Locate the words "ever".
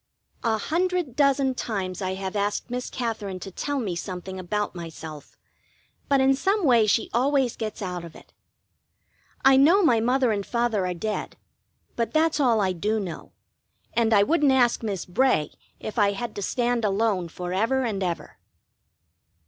17.53-17.83, 18.01-18.39